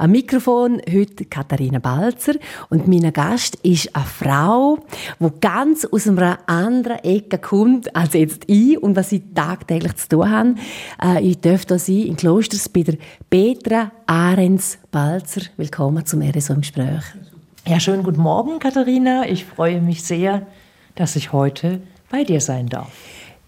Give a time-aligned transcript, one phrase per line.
[0.00, 2.32] Am Mikrofon heute Katharina Balzer
[2.70, 4.78] und mein Gast ist eine Frau,
[5.18, 10.08] die ganz aus einer anderen Ecke kommt als jetzt ich und was sie tagtäglich zu
[10.08, 10.58] tun haben.
[11.02, 12.96] Äh, ich darf hier sein in Klosters bei der
[13.28, 15.42] Petra Ahrens Balzer.
[15.58, 17.02] Willkommen zum RSO im Gespräch.
[17.66, 19.28] Ja, schönen guten Morgen, Katharina.
[19.28, 20.46] Ich freue mich sehr,
[20.94, 22.90] dass ich heute bei dir sein darf.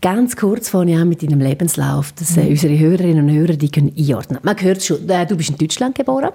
[0.02, 3.92] Ganz kurz ich an mit deinem Lebenslauf, dass äh, unsere Hörerinnen und Hörer die können
[3.96, 6.30] einordnen Man hört schon, äh, du bist in Deutschland geboren,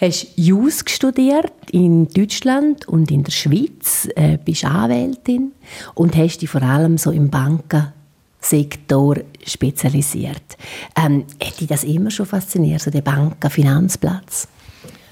[0.00, 5.50] hast Jus studiert in Deutschland und in der Schweiz, äh, bist Anwältin
[5.94, 10.56] und hast dich vor allem so im Bankensektor spezialisiert.
[10.96, 14.46] Ähm, hat dich das immer schon fasziniert, so der Bankenfinanzplatz?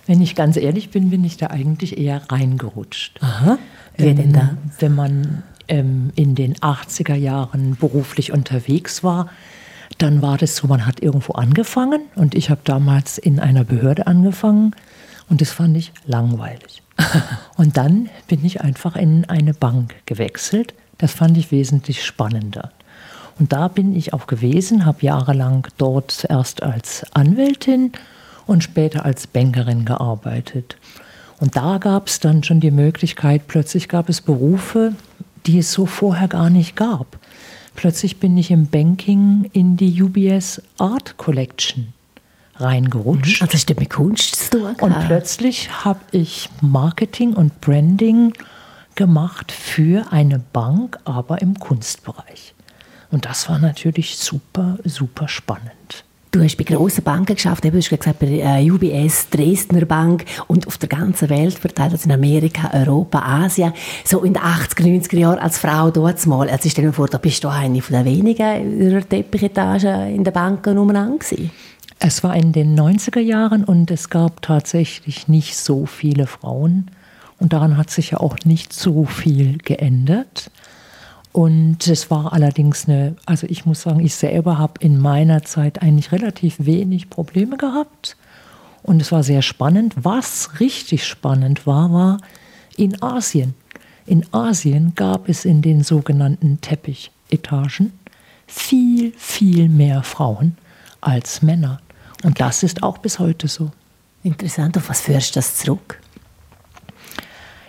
[0.07, 3.19] Wenn ich ganz ehrlich bin, bin ich da eigentlich eher reingerutscht.
[3.21, 3.59] Aha.
[3.97, 4.41] Wer denn da?
[4.41, 9.29] Ähm, wenn man ähm, in den 80er Jahren beruflich unterwegs war,
[9.99, 14.07] dann war das so, man hat irgendwo angefangen und ich habe damals in einer Behörde
[14.07, 14.75] angefangen
[15.29, 16.83] und das fand ich langweilig.
[17.57, 20.75] Und dann bin ich einfach in eine Bank gewechselt.
[20.99, 22.73] Das fand ich wesentlich spannender.
[23.39, 27.93] Und da bin ich auch gewesen, habe jahrelang dort zuerst als Anwältin
[28.47, 30.77] und später als Bankerin gearbeitet.
[31.39, 34.93] Und da gab es dann schon die Möglichkeit, plötzlich gab es Berufe,
[35.47, 37.19] die es so vorher gar nicht gab.
[37.75, 41.93] Plötzlich bin ich im Banking in die UBS Art Collection
[42.57, 43.43] reingerutscht.
[43.43, 44.67] Also das mit Kunst zu.
[44.81, 48.35] Und plötzlich habe ich Marketing und Branding
[48.95, 52.55] gemacht für eine Bank, aber im Kunstbereich.
[53.11, 56.05] Und das war natürlich super, super spannend.
[56.33, 60.65] Du hast bei grossen Banken geschafft, du hast gesagt, bei äh, UBS, Dresdner Bank und
[60.69, 63.73] auf der ganzen Welt verteilt, also in Amerika, Europa, Asien.
[64.05, 66.49] So in den 80er, 90er Jahren als Frau dort mal.
[66.49, 70.23] Also stell dir vor, da bist du eine von den wenigen in der Teppichetage in
[70.23, 71.51] den Banken umeinander gewesen.
[71.99, 76.93] Es war in den 90er Jahren und es gab tatsächlich nicht so viele Frauen.
[77.41, 80.53] Und daran hat sich ja auch nicht so viel geändert.
[81.33, 85.81] Und es war allerdings eine, also ich muss sagen, ich selber habe in meiner Zeit
[85.81, 88.17] eigentlich relativ wenig Probleme gehabt.
[88.83, 89.95] Und es war sehr spannend.
[89.97, 92.19] Was richtig spannend war, war
[92.77, 93.55] in Asien.
[94.07, 97.93] In Asien gab es in den sogenannten Teppichetagen
[98.47, 100.57] viel, viel mehr Frauen
[101.01, 101.81] als Männer.
[102.25, 103.71] Und das ist auch bis heute so.
[104.23, 104.77] Interessant.
[104.77, 106.01] Auf was führst du das zurück?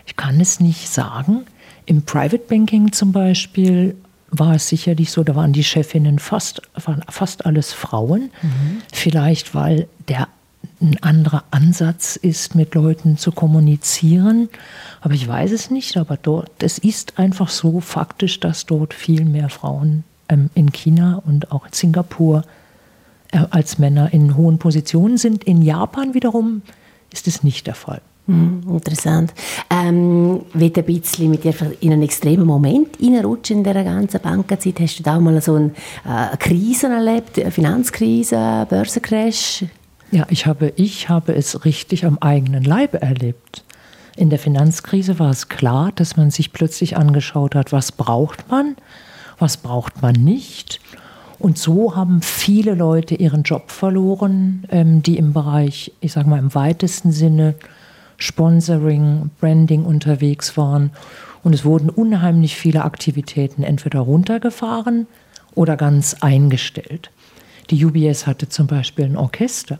[0.05, 1.45] Ich kann es nicht sagen.
[1.85, 3.95] Im Private Banking zum Beispiel
[4.29, 8.31] war es sicherlich so, da waren die Chefinnen fast, waren fast alles Frauen.
[8.41, 8.81] Mhm.
[8.91, 10.27] Vielleicht, weil der
[10.81, 14.49] ein anderer Ansatz ist, mit Leuten zu kommunizieren.
[15.01, 15.97] Aber ich weiß es nicht.
[15.97, 21.21] Aber dort, es ist einfach so faktisch, dass dort viel mehr Frauen ähm, in China
[21.25, 22.43] und auch in Singapur
[23.31, 25.43] äh, als Männer in hohen Positionen sind.
[25.43, 26.63] In Japan wiederum
[27.11, 28.01] ist es nicht der Fall.
[28.27, 29.33] Hm, interessant.
[29.69, 34.79] Ähm, wie ein bisschen mit dir in einen extremen Moment reinrutschen in dieser ganzen Bankenzeit.
[34.79, 35.71] Hast du da mal so eine,
[36.05, 39.65] äh, eine Krise erlebt, eine Finanzkrise, Börsencrash?
[40.11, 43.63] Ja, ich habe, ich habe es richtig am eigenen Leibe erlebt.
[44.17, 48.75] In der Finanzkrise war es klar, dass man sich plötzlich angeschaut hat, was braucht man,
[49.39, 50.79] was braucht man nicht.
[51.39, 56.37] Und so haben viele Leute ihren Job verloren, ähm, die im Bereich, ich sage mal
[56.37, 57.55] im weitesten Sinne,
[58.21, 60.91] Sponsoring, Branding unterwegs waren.
[61.43, 65.07] Und es wurden unheimlich viele Aktivitäten entweder runtergefahren
[65.55, 67.09] oder ganz eingestellt.
[67.69, 69.79] Die UBS hatte zum Beispiel ein Orchester.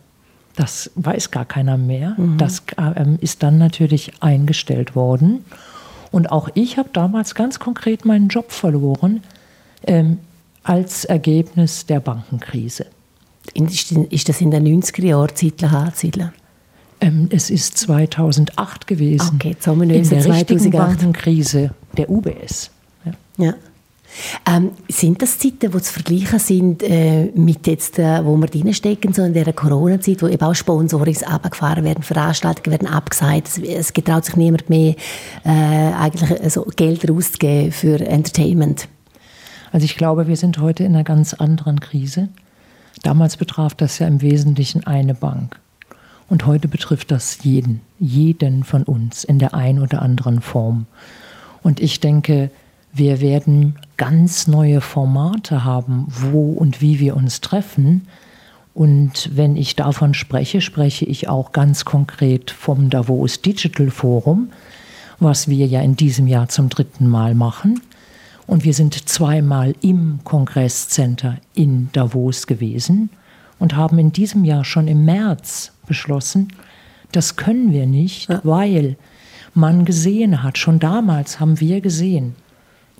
[0.56, 2.16] Das weiß gar keiner mehr.
[2.18, 2.38] Mhm.
[2.38, 5.46] Das ähm, ist dann natürlich eingestellt worden.
[6.12, 9.22] Und auch ich habe damals ganz konkret meinen Job verloren
[9.88, 10.19] ähm,
[10.63, 12.88] als Ergebnis der Bankenkrise.
[13.53, 16.31] Ist das in den 90er Jahren zeitlich anzusiedeln?
[17.01, 19.35] Ähm, es ist 2008 gewesen.
[19.35, 20.51] Okay, in der 2008.
[20.51, 22.69] richtigen Bankenkrise der UBS.
[23.03, 23.12] Ja.
[23.38, 23.53] ja.
[24.45, 29.13] Ähm, sind das Zeiten, die zu vergleichen sind äh, mit jetzt, äh, wo wir drinstecken,
[29.13, 33.94] so in der Corona-Zeit, wo eben auch Sponsorings abgefahren werden, Veranstaltungen werden abgesagt, es, es
[33.94, 34.95] getraut sich niemand mehr,
[35.45, 38.89] äh, eigentlich äh, so Geld auszugeben für Entertainment?
[39.71, 42.30] Also ich glaube, wir sind heute in einer ganz anderen Krise.
[43.04, 45.57] Damals betraf das ja im Wesentlichen eine Bank.
[46.31, 50.86] Und heute betrifft das jeden, jeden von uns in der einen oder anderen Form.
[51.62, 52.50] Und ich denke,
[52.94, 58.07] wir werden ganz neue Formate haben, wo und wie wir uns treffen.
[58.74, 64.51] Und wenn ich davon spreche, spreche ich auch ganz konkret vom Davos Digital Forum,
[65.19, 67.81] was wir ja in diesem Jahr zum dritten Mal machen.
[68.48, 73.10] Und wir sind zweimal im Kongresscenter in Davos gewesen
[73.62, 76.50] und haben in diesem Jahr schon im März beschlossen,
[77.13, 78.40] Das können wir nicht, ja.
[78.44, 78.96] weil
[79.54, 82.36] man gesehen hat, schon damals haben wir gesehen,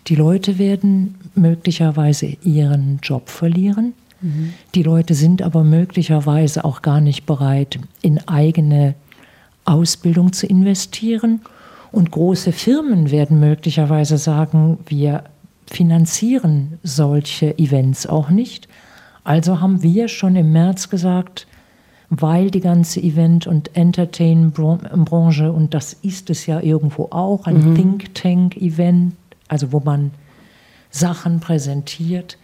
[0.08, 3.94] die Leute werden möglicherweise ihren Job verlieren.
[4.22, 4.54] Mhm.
[4.76, 8.96] Die Leute sind aber möglicherweise auch gar nicht bereit, in eigene
[9.64, 11.42] Ausbildung zu investieren.
[11.92, 15.24] Und große Firmen werden möglicherweise sagen, wir
[15.68, 18.68] finanzieren solche Events auch nicht.
[19.24, 21.48] Also haben wir schon im März gesagt,
[22.10, 27.76] weil die ganze Event- und Entertain-Branche, und das ist es ja irgendwo auch, ein mhm.
[27.76, 29.14] Think Tank-Event,
[29.48, 30.12] also wo man
[30.90, 32.38] Sachen präsentiert.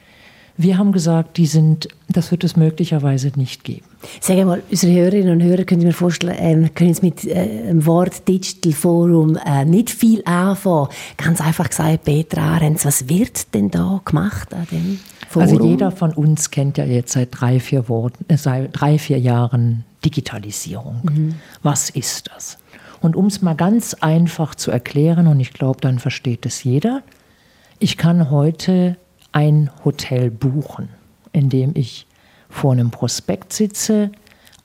[0.60, 3.86] Wir haben gesagt, die sind, das wird es möglicherweise nicht geben.
[4.22, 7.86] Sag mal, unsere Hörerinnen und Hörer können mir vorstellen, äh, können jetzt mit äh, dem
[7.86, 10.88] Wort Digital Forum äh, nicht viel anfangen.
[11.18, 15.50] Ganz einfach gesagt, Petra Ahrens, was wird denn da gemacht an dem Forum?
[15.50, 19.20] Also jeder von uns kennt ja jetzt seit drei, vier, Worten, äh, seit drei, vier
[19.20, 21.02] Jahren Digitalisierung.
[21.04, 21.36] Mhm.
[21.64, 22.58] Was ist das?
[23.02, 27.04] Und um es mal ganz einfach zu erklären, und ich glaube, dann versteht es jeder,
[27.80, 28.98] ich kann heute
[29.32, 30.90] ein Hotel buchen,
[31.32, 32.08] in dem ich
[32.50, 34.12] vor einem Prospekt sitze,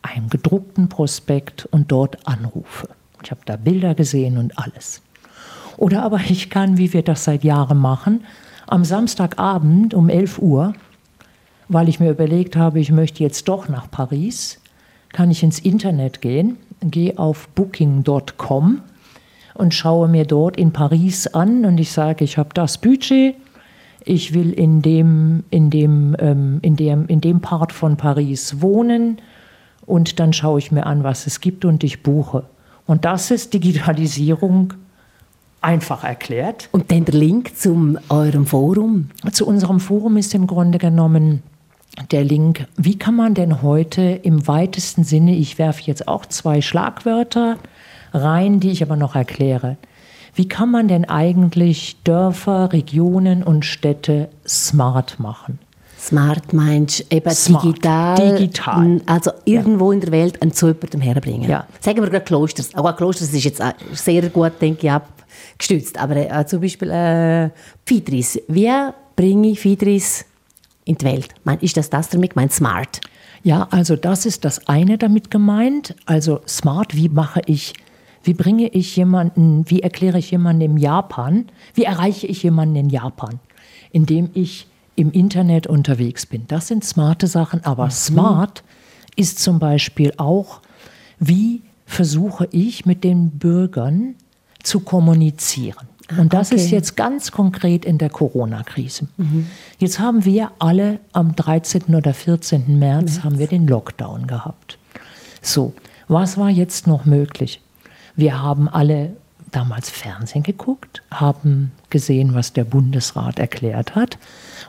[0.01, 2.89] einem gedruckten Prospekt und dort anrufe.
[3.23, 5.03] Ich habe da Bilder gesehen und alles.
[5.77, 8.25] Oder aber ich kann, wie wir das seit Jahren machen,
[8.73, 10.73] am Samstagabend um 11 Uhr,
[11.69, 14.63] weil ich mir überlegt habe, ich möchte jetzt doch nach Paris,
[15.13, 18.81] kann ich ins Internet gehen, gehe auf booking.com
[19.53, 23.35] und schaue mir dort in Paris an und ich sage, ich habe das Budget,
[24.07, 29.19] ich will in dem, in, dem, ähm, in, dem, in dem Part von Paris wohnen
[29.85, 32.45] und dann schaue ich mir an, was es gibt und ich buche.
[32.87, 34.73] Und das ist Digitalisierung
[35.63, 36.69] einfach erklärt.
[36.73, 39.11] Und dann der Link zu eurem Forum?
[39.33, 41.43] Zu unserem Forum ist im Grunde genommen
[42.11, 46.61] der Link, wie kann man denn heute im weitesten Sinne, ich werfe jetzt auch zwei
[46.63, 47.59] Schlagwörter
[48.13, 49.77] rein, die ich aber noch erkläre.
[50.35, 55.59] Wie kann man denn eigentlich Dörfer, Regionen und Städte smart machen?
[55.99, 59.01] Smart meinst eben smart, digital, digital.
[59.07, 59.95] Also irgendwo ja.
[59.95, 61.49] in der Welt an zu jemandem herbringen.
[61.49, 61.67] Ja.
[61.81, 62.75] Sagen wir gerade Klosters.
[62.75, 63.63] Auch Klosters ist jetzt
[63.93, 64.93] sehr gut, denke ich,
[65.63, 65.99] abgestützt.
[65.99, 67.51] Aber äh, zum Beispiel äh,
[67.85, 68.41] Fidris.
[68.49, 68.71] Wie
[69.17, 70.25] bringe ich Fidris
[70.85, 71.29] in die Welt?
[71.61, 72.53] Ist das das damit gemeint?
[72.53, 73.01] Smart?
[73.45, 75.95] Ja, also das ist das eine damit gemeint.
[76.07, 77.75] Also smart, wie mache ich
[78.25, 82.89] wie bringe ich jemanden, wie erkläre ich jemanden in Japan, wie erreiche ich jemanden in
[82.89, 83.41] Japan,
[83.91, 86.45] indem ich im Internet unterwegs bin.
[86.47, 87.91] Das sind smarte Sachen, aber mhm.
[87.91, 88.63] smart
[89.17, 90.61] ist zum Beispiel auch,
[91.19, 94.15] wie versuche ich mit den Bürgern
[94.63, 95.89] zu kommunizieren.
[96.09, 96.61] Ah, Und das okay.
[96.61, 99.09] ist jetzt ganz konkret in der Corona-Krise.
[99.17, 99.47] Mhm.
[99.79, 101.95] Jetzt haben wir alle am 13.
[101.95, 102.79] oder 14.
[102.79, 104.79] März, März haben wir den Lockdown gehabt.
[105.41, 105.75] So,
[106.09, 107.61] was war jetzt noch möglich?
[108.17, 109.17] Wir haben alle
[109.51, 114.19] damals Fernsehen geguckt, haben gesehen, was der Bundesrat erklärt hat.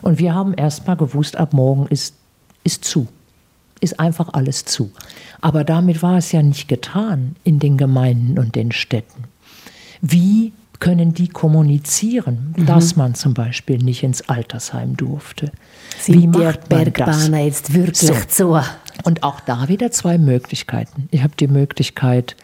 [0.02, 2.16] Und wir haben erst mal gewusst, ab morgen ist,
[2.64, 3.08] ist zu.
[3.80, 4.92] Ist einfach alles zu.
[5.42, 9.26] Aber damit war es ja nicht getan in den Gemeinden und den Städten.
[10.06, 10.52] Wie
[10.82, 12.66] können die kommunizieren, mhm.
[12.66, 15.50] dass man zum Beispiel nicht ins Altersheim durfte?
[15.98, 18.14] Sind Wie macht der Bergbahner jetzt wirklich so?
[18.28, 18.60] so?
[19.06, 21.08] Und auch da wieder zwei Möglichkeiten.
[21.12, 22.36] Ich habe die Möglichkeit,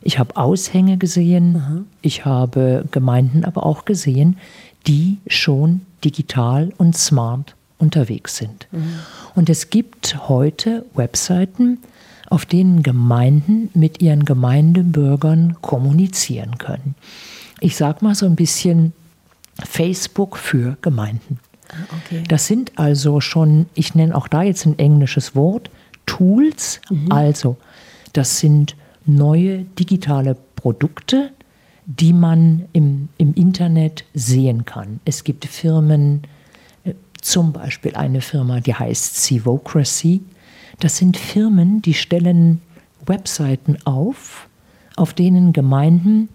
[0.00, 1.86] ich habe Aushänge gesehen, mhm.
[2.00, 4.38] ich habe Gemeinden aber auch gesehen,
[4.86, 8.68] die schon digital und smart unterwegs sind.
[8.72, 8.94] Mhm.
[9.34, 11.78] Und es gibt heute Webseiten,
[12.32, 16.94] auf denen Gemeinden mit ihren Gemeindebürgern kommunizieren können.
[17.60, 18.94] Ich sage mal so ein bisschen
[19.62, 21.40] Facebook für Gemeinden.
[21.68, 22.22] Ah, okay.
[22.26, 25.70] Das sind also schon, ich nenne auch da jetzt ein englisches Wort,
[26.06, 26.80] Tools.
[26.88, 27.12] Mhm.
[27.12, 27.58] Also,
[28.14, 31.32] das sind neue digitale Produkte,
[31.84, 35.00] die man im, im Internet sehen kann.
[35.04, 36.22] Es gibt Firmen,
[36.84, 40.22] äh, zum Beispiel eine Firma, die heißt Civocracy.
[40.80, 42.60] Das sind Firmen, die stellen
[43.06, 44.48] Webseiten auf,
[44.96, 46.28] auf denen Gemeinden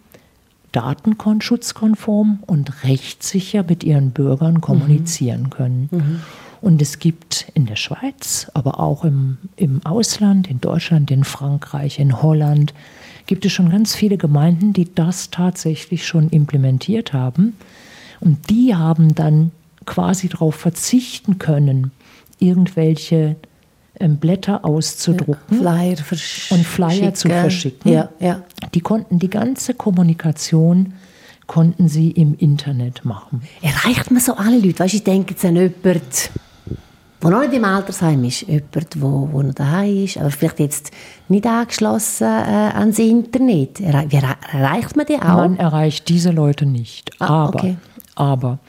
[0.72, 4.62] datenschutzkonform und rechtssicher mit ihren Bürgern mhm.
[4.62, 5.50] kommunizieren mhm.
[5.50, 5.90] können.
[5.92, 6.22] Mhm.
[6.60, 12.00] Und es gibt in der Schweiz, aber auch im, im Ausland, in Deutschland, in Frankreich,
[12.00, 12.74] in Holland,
[13.28, 17.56] gibt es schon ganz viele Gemeinden, die das tatsächlich schon implementiert haben.
[18.20, 19.52] Und die haben dann
[19.86, 21.92] quasi darauf verzichten können,
[22.40, 23.36] irgendwelche
[24.00, 25.98] Blätter auszudrucken ja, Flyer
[26.50, 27.92] und Flyer zu verschicken.
[27.92, 28.44] Ja, ja.
[28.74, 30.94] Die konnten die ganze Kommunikation
[31.48, 33.42] konnten sie im Internet machen.
[33.62, 34.80] Erreicht man so alle Leute?
[34.80, 36.02] Weißt, ich denke jetzt an jemanden,
[37.24, 40.92] der noch nicht im Altersheim ist, jemand, wo, wo noch daheim ist, aber vielleicht jetzt
[41.30, 43.80] nicht angeschlossen äh, ans Internet.
[43.80, 44.16] Wie
[44.54, 45.38] erreicht man die auch?
[45.38, 47.12] Man erreicht diese Leute nicht.
[47.20, 47.78] Ah, aber, okay.
[48.16, 48.60] aber,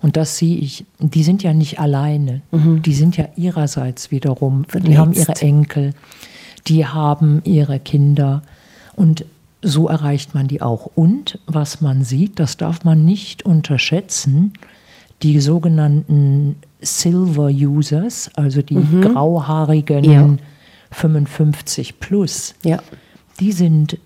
[0.00, 2.42] und das sehe ich, die sind ja nicht alleine.
[2.50, 2.82] Mhm.
[2.82, 4.90] Die sind ja ihrerseits wiederum, Verletzt.
[4.90, 5.94] die haben ihre Enkel,
[6.66, 8.42] die haben ihre Kinder
[8.94, 9.24] und
[9.62, 10.90] so erreicht man die auch.
[10.94, 14.52] Und was man sieht, das darf man nicht unterschätzen,
[15.22, 19.00] die sogenannten Silver Users, also die mhm.
[19.00, 20.36] grauhaarigen ja.
[20.90, 22.82] 55 plus, ja.
[23.40, 23.98] die, sind,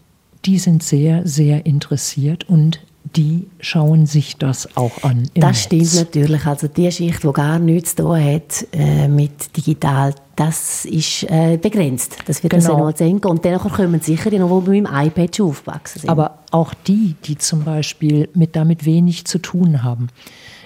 [0.45, 5.29] die sind sehr, sehr interessiert und die schauen sich das auch an.
[5.35, 5.63] das Netz.
[5.63, 6.47] stimmt natürlich.
[6.47, 11.59] Also die Schicht, die gar nichts zu tun hat äh, mit digital, das ist äh,
[11.61, 12.19] begrenzt.
[12.27, 12.91] Das wird genau.
[12.91, 13.19] das sehen.
[13.19, 16.11] Und dann kommen sicher die noch, die mit dem iPad schon aufgewachsen sind.
[16.11, 20.09] Aber auch die, die zum Beispiel mit damit wenig zu tun haben.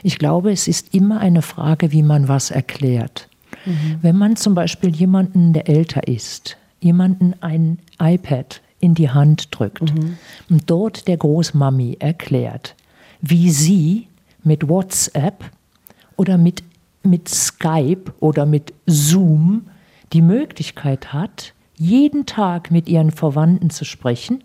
[0.03, 3.29] Ich glaube, es ist immer eine Frage, wie man was erklärt.
[3.64, 3.99] Mhm.
[4.03, 9.95] Wenn man zum Beispiel jemanden, der älter ist, jemanden ein iPad in die Hand drückt
[9.95, 10.19] mhm.
[10.50, 12.76] und dort der Großmami erklärt,
[13.23, 14.09] wie sie
[14.43, 15.43] mit WhatsApp
[16.17, 16.62] oder mit,
[17.03, 19.69] mit Skype oder mit Zoom
[20.12, 24.45] die Möglichkeit hat, jeden Tag mit ihren Verwandten zu sprechen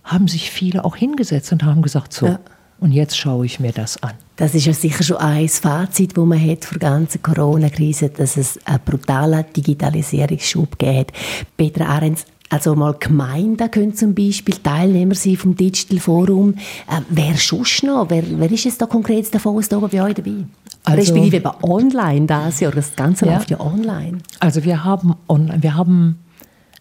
[0.03, 2.39] haben sich viele auch hingesetzt und haben gesagt, so, ja.
[2.79, 4.13] Und jetzt schaue ich mir das an.
[4.41, 8.37] Das ist ja sicher schon ein Fazit, das man hat für die ganze Corona-Krise, dass
[8.37, 11.13] es einen brutalen Digitalisierungsschub gegeben hat.
[11.57, 16.55] Petra Ahrens, also mal Gemeinden können zum Beispiel Teilnehmer sein vom Digital Forum.
[16.55, 18.09] Äh, wer sonst noch?
[18.09, 20.47] Wer, wer ist jetzt da konkret davon aus da bei euch dabei?
[20.85, 23.35] Also, Respektive eben online das Jahr, das Ganze ja.
[23.35, 24.17] läuft ja online.
[24.39, 26.17] Also wir haben, on, wir haben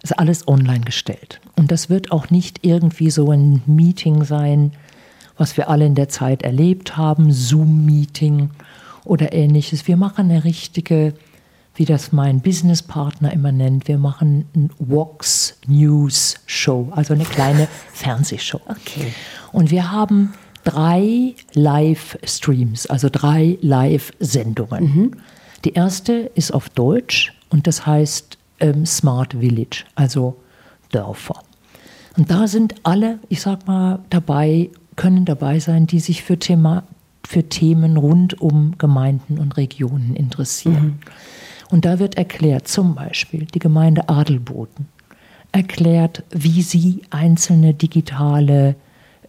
[0.02, 1.42] es alles online gestellt.
[1.56, 4.72] Und das wird auch nicht irgendwie so ein Meeting sein,
[5.40, 8.50] was wir alle in der Zeit erlebt haben, Zoom-Meeting
[9.04, 9.88] oder ähnliches.
[9.88, 11.14] Wir machen eine richtige,
[11.74, 17.68] wie das mein Businesspartner immer nennt, wir machen ein Vox News Show, also eine kleine
[17.94, 18.60] Fernsehshow.
[18.66, 19.14] Okay.
[19.50, 24.84] Und wir haben drei Live-Streams, also drei Live-Sendungen.
[24.84, 25.10] Mhm.
[25.64, 30.36] Die erste ist auf Deutsch und das heißt ähm, Smart Village, also
[30.92, 31.42] Dörfer.
[32.18, 34.68] Und da sind alle, ich sag mal, dabei
[35.00, 36.82] können dabei sein, die sich für, Thema,
[37.26, 40.84] für Themen rund um Gemeinden und Regionen interessieren.
[40.84, 40.98] Mhm.
[41.70, 44.88] Und da wird erklärt, zum Beispiel die Gemeinde Adelboden
[45.52, 48.76] erklärt, wie sie einzelne digitale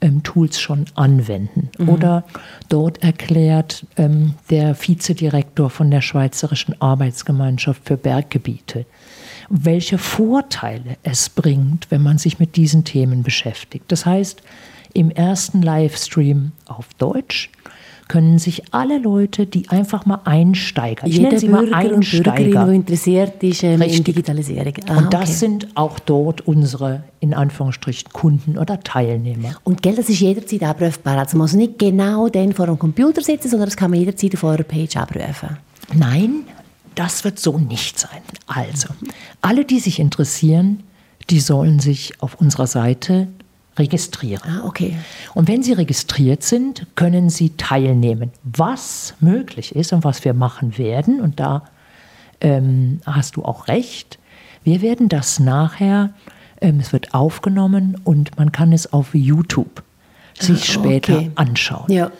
[0.01, 1.69] ähm, Tools schon anwenden.
[1.77, 1.87] Mhm.
[1.87, 2.25] Oder
[2.67, 8.85] dort erklärt ähm, der Vizedirektor von der Schweizerischen Arbeitsgemeinschaft für Berggebiete,
[9.49, 13.85] welche Vorteile es bringt, wenn man sich mit diesen Themen beschäftigt.
[13.87, 14.41] Das heißt,
[14.93, 17.49] im ersten Livestream auf Deutsch
[18.11, 22.63] können sich alle Leute, die einfach mal Einsteiger, ich Jeder nenne sie Bürger mal Einsteiger,
[22.65, 24.73] und interessiert ist ähm, in Digitalisierung.
[24.87, 25.31] Ah, und das okay.
[25.31, 29.55] sind auch dort unsere, in Anführungsstrichen, Kunden oder Teilnehmer.
[29.63, 31.19] Und Geld, das ist jederzeit abrufbar.
[31.19, 34.35] Also man muss nicht genau dann vor dem Computer sitzen, sondern das kann man jederzeit
[34.35, 35.57] auf eurer Page abrufen.
[35.93, 36.43] Nein,
[36.95, 38.21] das wird so nicht sein.
[38.45, 38.89] Also,
[39.39, 40.83] alle, die sich interessieren,
[41.29, 43.29] die sollen sich auf unserer Seite
[43.81, 44.43] registrieren.
[44.47, 44.95] Ah, okay.
[45.33, 48.31] Und wenn Sie registriert sind, können Sie teilnehmen.
[48.43, 51.63] Was möglich ist und was wir machen werden, und da
[52.39, 54.19] ähm, hast du auch recht,
[54.63, 56.11] wir werden das nachher,
[56.61, 59.83] ähm, es wird aufgenommen und man kann es auf YouTube
[60.39, 61.31] sich ah, später okay.
[61.35, 61.91] anschauen.
[61.91, 62.11] Ja.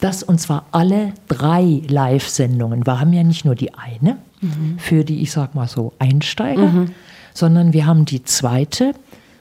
[0.00, 2.86] Das und zwar alle drei Live-Sendungen.
[2.86, 4.78] Wir haben ja nicht nur die eine mhm.
[4.78, 6.94] für die, ich sag mal so, Einsteiger, mhm.
[7.34, 8.94] sondern wir haben die zweite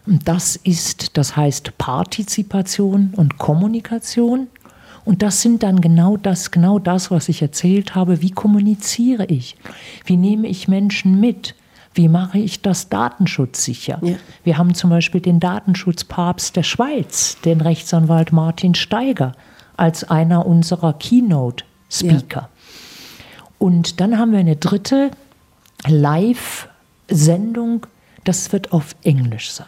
[0.09, 4.47] und das ist, das heißt Partizipation und Kommunikation.
[5.05, 8.19] Und das sind dann genau das, genau das, was ich erzählt habe.
[8.23, 9.55] Wie kommuniziere ich?
[10.05, 11.53] Wie nehme ich Menschen mit?
[11.93, 13.99] Wie mache ich das datenschutzsicher?
[14.01, 14.15] Ja.
[14.43, 19.33] Wir haben zum Beispiel den Datenschutzpapst der Schweiz, den Rechtsanwalt Martin Steiger,
[19.77, 22.41] als einer unserer Keynote-Speaker.
[22.41, 22.49] Ja.
[23.59, 25.11] Und dann haben wir eine dritte
[25.87, 27.85] Live-Sendung,
[28.23, 29.67] das wird auf Englisch sein.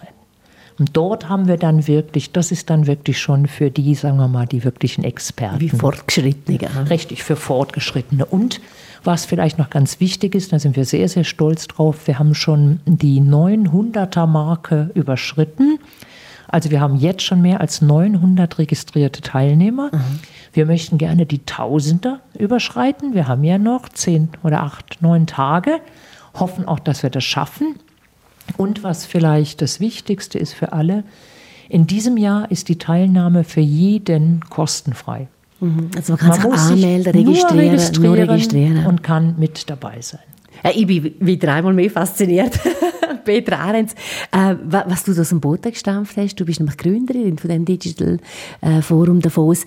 [0.82, 4.28] Und dort haben wir dann wirklich, das ist dann wirklich schon für die, sagen wir
[4.28, 5.60] mal, die wirklichen Experten.
[5.60, 6.90] Wie Fortgeschrittene.
[6.90, 8.26] Richtig, für Fortgeschrittene.
[8.26, 8.60] Und
[9.04, 12.34] was vielleicht noch ganz wichtig ist, da sind wir sehr, sehr stolz drauf, wir haben
[12.34, 15.78] schon die 900er-Marke überschritten.
[16.48, 19.92] Also wir haben jetzt schon mehr als 900 registrierte Teilnehmer.
[19.94, 20.20] Mhm.
[20.52, 23.14] Wir möchten gerne die Tausender überschreiten.
[23.14, 25.80] Wir haben ja noch zehn oder acht, neun Tage.
[26.34, 27.76] Hoffen auch, dass wir das schaffen.
[28.58, 31.04] Und was vielleicht das Wichtigste ist für alle,
[31.70, 35.28] in diesem Jahr ist die Teilnahme für jeden kostenfrei.
[35.62, 35.92] Mhm.
[35.96, 40.02] Also man kann man sich anmelden, registrieren, nur registrieren, nur registrieren, und kann mit dabei
[40.02, 40.20] sein.
[40.74, 42.60] Ich bin wieder einmal mehr fasziniert.
[43.24, 43.94] Petra Ahrens,
[44.32, 48.18] äh, was du aus dem Boden gestampft hast, du bist nämlich Gründerin von dem Digital
[48.62, 49.66] äh, Forum Davos.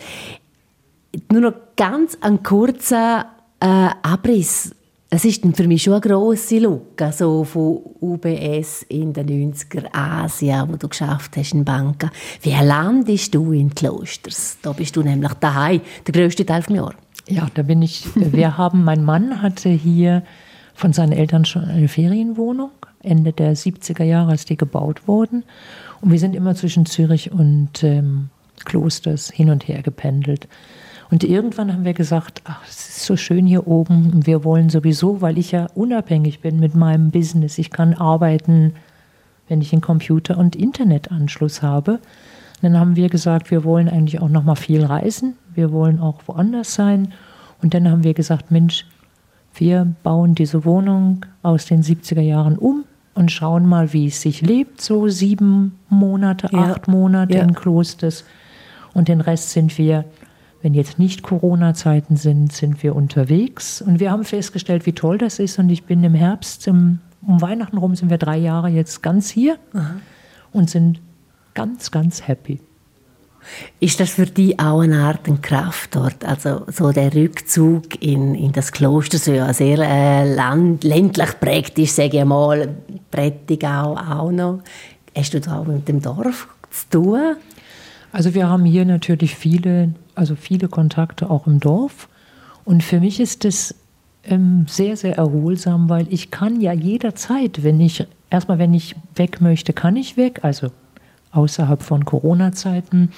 [1.31, 3.27] Nur noch ganz ein kurzer
[3.61, 3.67] äh,
[4.03, 4.75] Abriss
[5.15, 10.69] das ist für mich schon eine grosse Lücke, so von UBS in den 90er Asien,
[10.69, 12.11] wo du geschafft hast in Banken.
[12.43, 14.59] Wie landest du in Klosters?
[14.61, 16.95] Da bist du nämlich daheim, der größte Teil vom Jahr.
[17.29, 18.09] Ja, da bin ich.
[18.17, 20.25] Wir haben, mein Mann hatte hier
[20.75, 25.45] von seinen Eltern schon eine Ferienwohnung, Ende der 70er Jahre, als die gebaut wurden.
[26.01, 28.31] Und wir sind immer zwischen Zürich und ähm,
[28.65, 30.49] Klosters hin und her gependelt.
[31.11, 34.27] Und irgendwann haben wir gesagt, ach, es ist so schön hier oben.
[34.27, 37.59] Wir wollen sowieso, weil ich ja unabhängig bin mit meinem Business.
[37.59, 38.75] Ich kann arbeiten,
[39.49, 42.01] wenn ich einen Computer- und Internetanschluss habe.
[42.63, 45.35] dann haben wir gesagt, wir wollen eigentlich auch noch mal viel reisen.
[45.55, 47.13] Wir wollen auch woanders sein.
[47.61, 48.87] Und dann haben wir gesagt, Mensch,
[49.55, 52.85] wir bauen diese Wohnung aus den 70er Jahren um
[53.15, 54.81] und schauen mal, wie es sich lebt.
[54.81, 56.73] So sieben Monate, ja.
[56.73, 57.43] acht Monate ja.
[57.43, 58.25] in Klosters.
[58.93, 60.05] Und den Rest sind wir
[60.65, 63.83] wenn jetzt nicht Corona-Zeiten sind, sind wir unterwegs.
[63.83, 65.59] Und wir haben festgestellt, wie toll das ist.
[65.59, 69.29] Und ich bin im Herbst, im, um Weihnachten rum, sind wir drei Jahre jetzt ganz
[69.29, 69.97] hier Aha.
[70.53, 71.03] und sind
[71.53, 72.61] ganz, ganz happy.
[73.79, 76.25] Ist das für dich auch eine Art eine Kraft dort?
[76.25, 81.79] Also so der Rückzug in, in das Kloster, so ja sehr äh, land, ländlich prägt
[81.79, 82.75] ist, sage ich mal,
[83.11, 84.61] Prättigau auch noch.
[85.15, 87.37] Hast du da auch mit dem Dorf zu tun?
[88.13, 92.09] Also wir haben hier natürlich viele also viele Kontakte auch im Dorf.
[92.65, 93.75] Und für mich ist es
[94.25, 99.41] ähm, sehr, sehr erholsam, weil ich kann ja jederzeit, wenn ich, erstmal wenn ich weg
[99.41, 100.71] möchte, kann ich weg, also
[101.33, 103.13] außerhalb von Corona-Zeiten.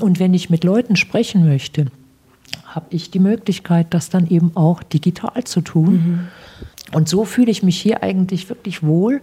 [0.00, 1.86] Und wenn ich mit Leuten sprechen möchte,
[2.64, 5.92] habe ich die Möglichkeit, das dann eben auch digital zu tun.
[5.92, 6.28] Mhm.
[6.92, 9.20] Und so fühle ich mich hier eigentlich wirklich wohl,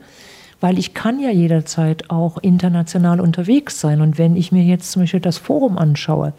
[0.61, 4.01] weil ich kann ja jederzeit auch international unterwegs sein.
[4.01, 6.33] Und wenn ich mir jetzt zum Beispiel das Forum anschaue,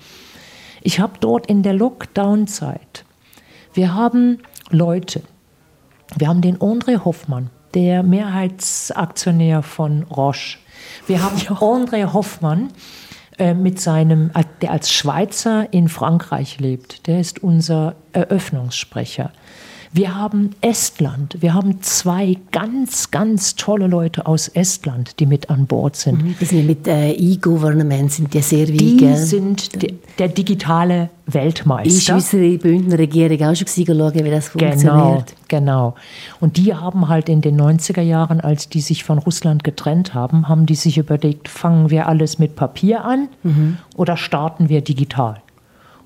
[0.82, 3.04] ich habe dort in der Lockdown-Zeit,
[3.74, 4.38] wir haben
[4.70, 5.22] Leute,
[6.16, 10.58] wir haben den André Hoffmann, der Mehrheitsaktionär von Roche.
[11.06, 11.52] Wir haben ja.
[11.52, 12.72] André Hoffmann
[13.38, 14.30] äh, mit seinem,
[14.62, 17.06] der als Schweizer in Frankreich lebt.
[17.06, 19.32] Der ist unser Eröffnungssprecher.
[19.92, 21.38] Wir haben Estland.
[21.40, 26.22] Wir haben zwei ganz, ganz tolle Leute aus Estland, die mit an Bord sind.
[26.22, 28.98] Mhm, die sind mit äh, E-Government sind die sehr wichtig.
[28.98, 32.16] Die sind de, der digitale Weltmeister.
[32.16, 35.34] Ist unsere Bündner Regierung auch schon schauen, wie das genau, funktioniert?
[35.48, 35.94] Genau, genau.
[36.40, 40.48] Und die haben halt in den 90er Jahren, als die sich von Russland getrennt haben,
[40.48, 43.78] haben die sich überlegt, fangen wir alles mit Papier an mhm.
[43.96, 45.40] oder starten wir digital?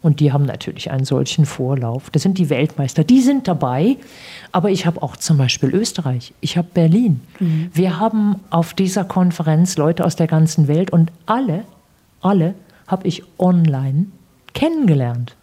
[0.02, 2.10] Und die haben natürlich einen solchen Vorlauf.
[2.10, 3.04] Das sind die Weltmeister.
[3.04, 3.96] Die sind dabei.
[4.50, 6.34] Aber ich habe auch zum Beispiel Österreich.
[6.40, 7.20] Ich habe Berlin.
[7.38, 7.70] Mhm.
[7.72, 11.64] Wir haben auf dieser Konferenz Leute aus der ganzen Welt und alle,
[12.20, 12.54] alle
[12.88, 14.06] habe ich online
[14.54, 15.36] kennengelernt.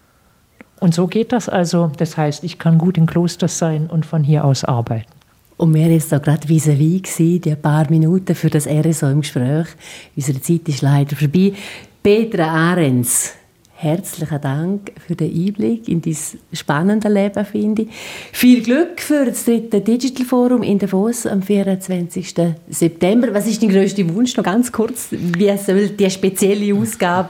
[0.80, 1.92] Und so geht das also.
[1.98, 5.12] Das heißt, ich kann gut in Klosters sein und von hier aus arbeiten.
[5.58, 9.68] Und wir jetzt da gerade vis-à-vis die paar Minuten für das RSO im Gespräch.
[10.16, 11.54] Unsere Zeit ist leider vorbei.
[12.02, 13.34] Petra Ahrens,
[13.82, 16.18] Herzlichen Dank für den Einblick in dein
[16.52, 17.90] spannende Leben, finde ich.
[18.34, 22.36] Viel Glück für das dritte Digital Forum in Davos am 24.
[22.70, 23.34] September.
[23.34, 24.36] Was ist dein grösster Wunsch?
[24.36, 25.08] Noch ganz kurz.
[25.12, 27.30] Wie soll die spezielle Ausgabe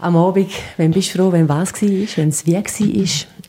[0.00, 0.48] am Abend,
[0.78, 2.62] wenn bist du froh, wenn was war, wenn es wie war?